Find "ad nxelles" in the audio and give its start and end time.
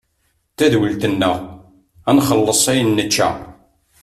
2.09-2.63